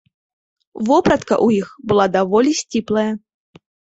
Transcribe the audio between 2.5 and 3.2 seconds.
сціплая.